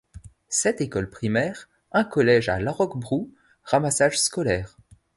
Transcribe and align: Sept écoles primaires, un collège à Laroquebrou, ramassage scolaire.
Sept 0.49 0.81
écoles 0.81 1.11
primaires, 1.11 1.69
un 1.91 2.03
collège 2.03 2.49
à 2.49 2.59
Laroquebrou, 2.59 3.31
ramassage 3.65 4.17
scolaire. 4.19 4.77